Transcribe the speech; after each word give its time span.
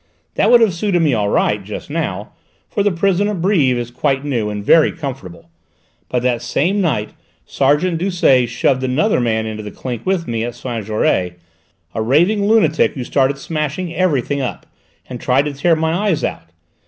That 0.33 0.49
would 0.49 0.61
have 0.61 0.73
suited 0.73 0.99
me 1.03 1.13
all 1.13 1.29
right 1.29 1.63
just 1.63 1.91
now, 1.91 2.31
for 2.67 2.81
the 2.81 2.89
prison 2.91 3.27
at 3.27 3.39
Brives 3.39 3.77
is 3.77 3.91
quite 3.91 4.25
new 4.25 4.49
and 4.49 4.63
very 4.65 4.91
comfortable, 4.91 5.51
but 6.09 6.23
that 6.23 6.41
same 6.41 6.81
night 6.81 7.11
Sergeant 7.45 7.99
Doucet 7.99 8.49
shoved 8.49 8.83
another 8.83 9.19
man 9.19 9.45
into 9.45 9.61
the 9.61 9.69
clink 9.69 10.03
with, 10.03 10.27
me 10.27 10.43
at 10.43 10.55
Saint 10.55 10.87
Jaury, 10.87 11.35
a 11.93 12.01
raving 12.01 12.47
lunatic 12.47 12.93
who 12.93 13.03
started 13.03 13.37
smashing 13.37 13.93
everything 13.93 14.41
up, 14.41 14.65
and 15.07 15.21
tried 15.21 15.45
to 15.45 15.53
tear 15.53 15.75
my 15.75 15.93
eyes 15.93 16.23
out. 16.23 16.49